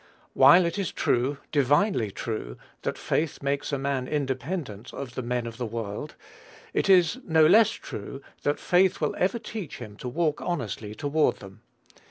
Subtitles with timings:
[0.33, 5.45] While it is true, divinely true, that faith makes a man independent of the men
[5.45, 6.15] of the world,
[6.73, 11.35] it is no less true that faith will ever teach him to walk honestly toward
[11.37, 11.61] them.